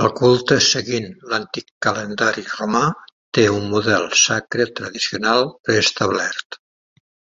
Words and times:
El 0.00 0.08
culte, 0.20 0.56
seguint 0.68 1.06
l'antic 1.34 1.70
calendari 1.88 2.44
romà, 2.56 2.82
té 3.40 3.46
un 3.60 3.70
model 3.76 4.10
sacre 4.24 4.70
tradicional 4.82 5.48
preestablert. 5.68 6.62